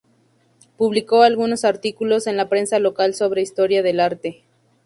Publicó 0.77 1.21
algunos 1.21 1.63
artículos 1.63 2.25
en 2.25 2.35
la 2.35 2.49
prensa 2.49 2.79
local 2.79 3.13
sobre 3.13 3.43
historia 3.43 3.83
del 3.83 3.99
arte. 3.99 4.41